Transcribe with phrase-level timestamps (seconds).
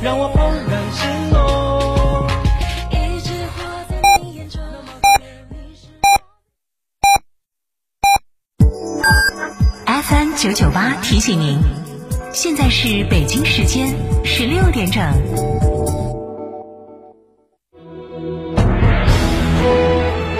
[0.00, 1.38] 让我怦然心动。
[2.90, 4.60] 一直活在你眼中。
[9.86, 11.58] FM 九九八提醒您，
[12.32, 13.92] 现在是北京时间
[14.24, 15.02] 十六点整。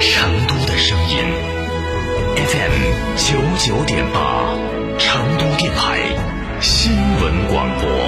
[0.00, 1.18] 成都的声音
[2.36, 2.72] ，FM
[3.16, 4.54] 九九点八，
[4.98, 5.98] 成都电台
[6.60, 8.07] 新闻广播。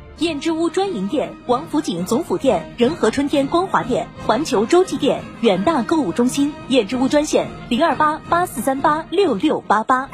[0.21, 6.53] 燕之屋专营店：王府井总府店、仁和春天光华店、环球洲际店、远大购物中心。
[6.67, 10.11] 燕之屋专线：零二八八四三八六六八八。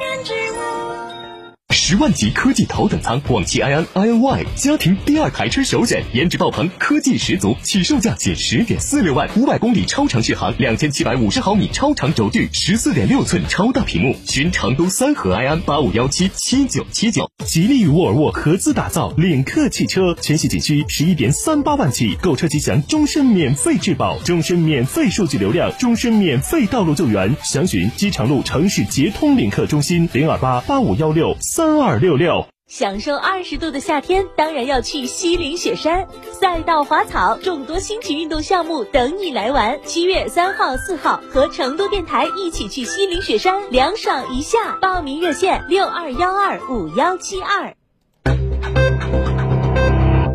[1.88, 14.14] 十万级科技头等舱，广汽埃安 iNY 家庭第二台车首选，颜值爆棚，科技十足，起售价仅十点四六万，五百公里超长续航，两千七百五十毫米超长轴距，十四点六寸超大屏幕。
[14.26, 17.30] 寻成都三河埃安八五幺七七九七九。
[17.46, 27.34] 吉利与沃尔沃合资打造领克汽车，全系仅需十一点三八万起，购车即享终身免费质保，终身免费数据流量，终身免费道路救援。
[27.42, 32.46] 详询机场路城市捷通领克中心零二八八五幺六三二六六。
[32.66, 36.06] 享受二十度的夏天，当然要去西岭雪山。
[36.32, 39.80] 赛道滑草，众多新奇运动项目等你来玩。
[39.86, 44.76] 七月三号、四号，和成都电台一起去西岭雪山凉爽一下。
[44.82, 47.74] 报名热线：六二幺二五幺七二。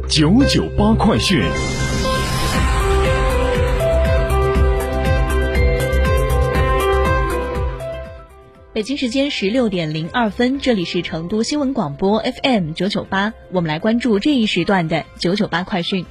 [0.09, 1.43] 九九八快讯。
[8.73, 16.03] 北京时间十六点零二分，这里是成都新闻广播 FM 九九八，我们来关注这一时段的九九八快讯。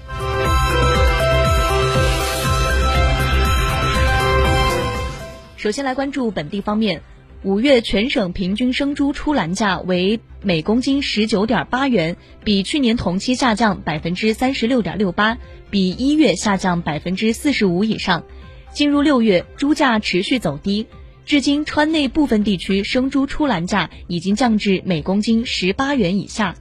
[5.56, 7.03] 首先来关注本地方面，
[7.43, 15.37] 五月全省平均生猪出栏价为每公斤十九点八元，比去年同期下降百分之三十六点六八，
[15.69, 18.23] 比一月下降百分之四十五以上。
[18.73, 20.87] 进入六月，猪价持续走低。
[21.25, 26.55] 至今，川内部分地区生猪出栏价已经降至每公斤十八元以下。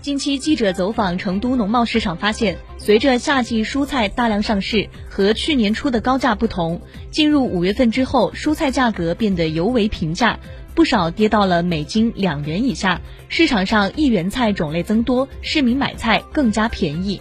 [0.00, 10.38] 近期记者走访成都农贸市场，发现随着夏季蔬菜大量上市，和去年初的高价不同，进入五月份之后，蔬菜价格变得尤为平价。
[10.74, 17.20] 不少跌到了每斤两元以下，市场上一元菜种类增多，市民买菜更加便宜。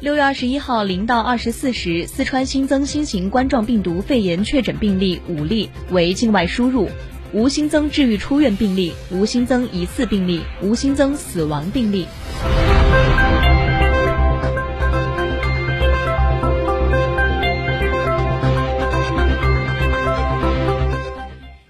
[0.00, 6.88] 六月二十一号零到二十四时，四川新增新型冠状病毒肺炎确诊病例五例，为境外输入，
[7.32, 12.06] 无新增治愈出院病例，无新增疑似病例，无新增死亡病例。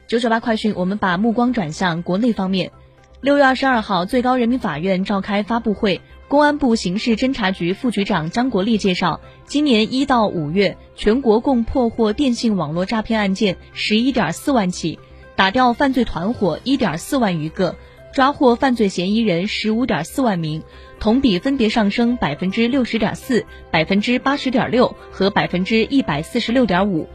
[0.08, 2.72] 九九八快讯，我们把目光转向国内方面。
[3.20, 14.99] 六月二十二号，最高人民法院召开发布会，公安部刑事侦查局副局长张国立介绍，今年一到五月，全国共破获电信网络诈骗案件十一点四万起，
[15.37, 17.76] 打掉犯罪团伙一点四万余个，
[18.14, 20.62] 抓获犯罪嫌疑人十五点四万名，
[21.00, 27.06] 同比分别上升百分之六十点四、百分之八十点六和百分之一百四十六点五。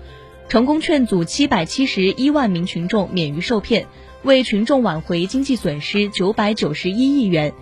[0.49, 3.87] 成功劝阻七百七十一万名群众免于受骗
[4.23, 7.53] 为群众挽回经济损失九百九十一亿元。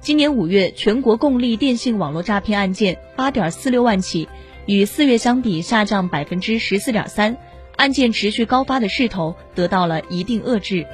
[0.00, 4.28] 今年五月全国共立电信网络诈骗案件八点四六万起
[4.66, 7.36] 与四月相比下降百分之十四点三。
[7.78, 10.84] 案件持续高发的势头得到了一定遏制。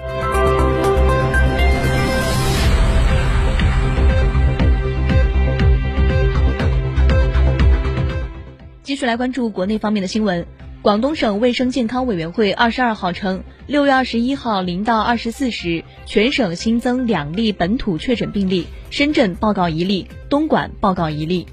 [8.83, 10.47] 继续来关注国内方面的新闻。
[10.85, 21.47] 广东省卫生健康委员会二十二号称，六月二十一号零到二十四时，全省新增两例本土确诊病例，深圳报告一例，东莞报告一例。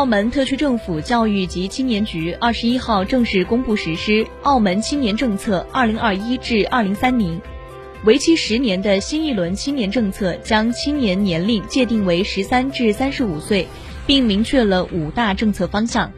[0.00, 7.36] 澳门特区政府教育及青年局二十一号正式公布实施《澳门青年政策（二零二一至二零三零）》，
[8.06, 13.68] 为期十年的新一轮青年政策将青年年龄界定为十三至三十五岁，
[14.06, 16.10] 并明确了五大政策方向，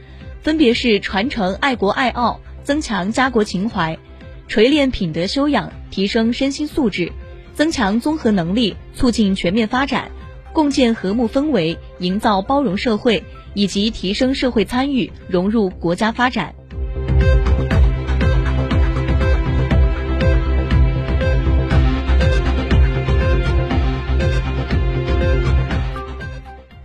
[0.43, 3.99] 分别是传承爱国爱澳、增强家国情怀、
[4.47, 7.11] 锤炼品德修养、提升身心素质、
[7.53, 10.09] 增强综合能力、促进全面发展、
[10.53, 13.25] 共建和睦氛围、营造包容社会。
[13.55, 16.55] 以及提升社会参与，融入国家发展。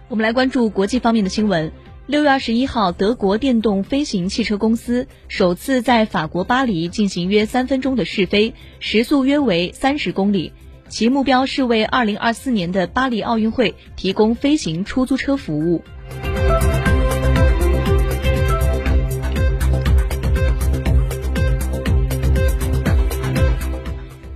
[0.09, 1.71] 我们来关注国际方面的新闻。
[2.07, 10.53] 六月二十一号，德国电动飞行汽车公司首次在法国巴黎进行约三分钟的试飞，时速约为三十公里，
[10.87, 15.83] 其目标是为二零二四年的巴黎奥运会提供飞行出租车服务。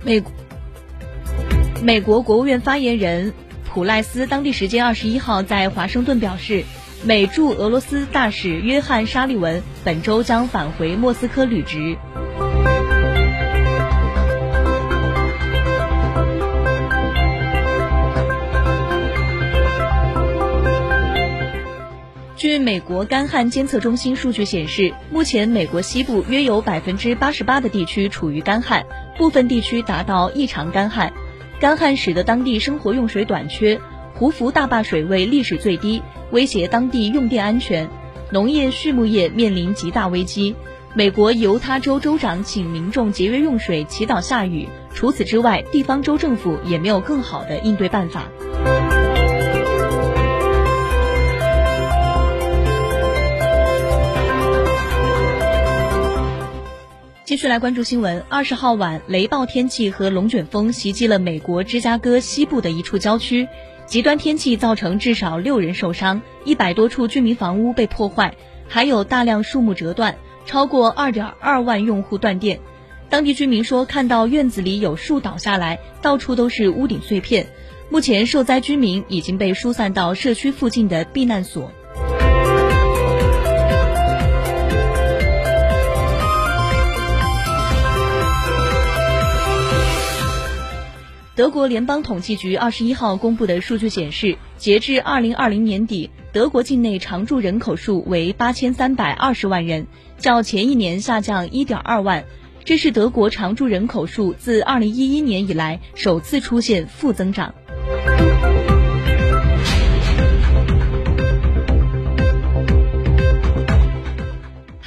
[0.04, 0.22] 美
[1.82, 3.32] 美国国务院发言人
[3.64, 6.64] 普赖斯当地时间二十一号在华盛顿表示，
[7.04, 11.96] 美驻俄罗斯大使约翰沙利文本周将返回莫斯科履职。
[22.52, 28.84] 据美国干旱监测中心数据显示，目前美国西部约有百分之八十八的地区处于干旱，
[29.16, 31.10] 部分地区达到异常干旱。
[31.58, 33.80] 干旱使得当地生活用水短缺，
[34.12, 37.88] 胡佛大坝水位历史最低，威胁当地用电安全，
[38.30, 40.54] 农业畜牧业面临极大危机。
[40.92, 44.68] 美国犹他州州长请民众节约用水，祈祷下雨。
[44.92, 48.28] 除此之外，地方州政府也没有更好的应对办法。
[57.32, 58.22] 继续来关注新闻。
[58.28, 63.48] 二十号晚，雷暴天气和龙卷风袭击了美国芝加哥西部的一处郊区，
[63.86, 68.34] 极端天气造成至少六人受伤，一百多处居民房屋被破坏，
[68.68, 72.60] 还有大量树木折断，超过二点二万用户断电。
[73.08, 77.46] 当地居民说，看到院子里有树倒下来，到处都是屋顶碎片。
[77.88, 81.72] 目前，受灾居民已经被疏散到社区附近的避难所。
[91.34, 99.86] 德国联邦统计局二十一号公布的数据显示，截至二零二零年底，德国境内常住人口数为八千三百二十万人，
[100.18, 102.26] 较前一年下降一点二万，
[102.66, 107.54] 这是德国常住人口数自二零一一年以来首次出现负增长。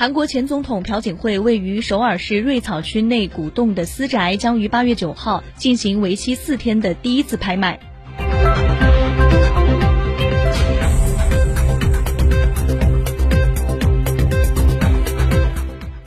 [0.05, 7.79] 韩国前总统朴槿惠位于首尔市瑞草区内古洞的私宅将于八月九号进行为期四天的第一次拍卖。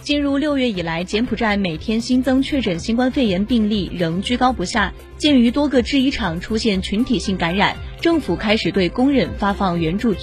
[0.00, 4.94] 进入六月以来，柬埔寨每天新增确诊新冠肺炎病例仍居高不下。
[5.16, 10.14] 鉴于多个制衣厂出现群体性感染，政府开始对工人发放援助，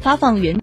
[0.00, 0.50] 发放援。